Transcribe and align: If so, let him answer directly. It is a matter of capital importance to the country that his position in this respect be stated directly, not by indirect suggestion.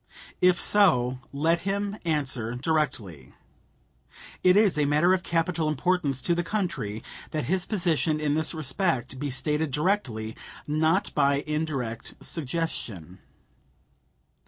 If 0.41 0.59
so, 0.59 1.19
let 1.31 1.59
him 1.61 1.95
answer 2.05 2.55
directly. 2.55 3.35
It 4.43 4.57
is 4.57 4.75
a 4.75 4.85
matter 4.85 5.13
of 5.13 5.21
capital 5.21 5.67
importance 5.69 6.23
to 6.23 6.33
the 6.33 6.41
country 6.43 7.03
that 7.29 7.43
his 7.45 7.67
position 7.67 8.19
in 8.19 8.33
this 8.33 8.51
respect 8.55 9.19
be 9.19 9.29
stated 9.29 9.69
directly, 9.69 10.35
not 10.67 11.13
by 11.13 11.43
indirect 11.45 12.15
suggestion. 12.19 13.19